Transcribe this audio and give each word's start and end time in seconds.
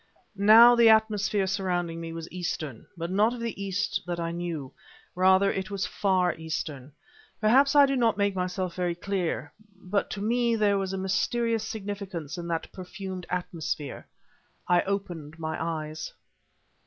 Now, 0.35 0.73
the 0.73 0.89
atmosphere 0.89 1.45
surrounding 1.45 2.01
me 2.01 2.11
was 2.11 2.27
Eastern, 2.31 2.87
but 2.97 3.11
not 3.11 3.35
of 3.35 3.39
the 3.39 3.61
East 3.63 4.01
that 4.07 4.19
I 4.19 4.31
knew; 4.31 4.73
rather 5.13 5.51
it 5.53 5.69
was 5.69 5.85
Far 5.85 6.33
Eastern. 6.33 6.91
Perhaps 7.39 7.75
I 7.75 7.85
do 7.85 7.95
not 7.95 8.17
make 8.17 8.33
myself 8.35 8.73
very 8.73 8.95
clear, 8.95 9.53
but 9.75 10.09
to 10.09 10.19
me 10.19 10.55
there 10.55 10.79
was 10.79 10.91
a 10.91 10.97
mysterious 10.97 11.63
significance 11.69 12.35
in 12.35 12.47
that 12.47 12.71
perfumed 12.71 13.27
atmosphere. 13.29 14.07
I 14.67 14.81
opened 14.85 15.37
my 15.37 15.63
eyes. 15.63 16.11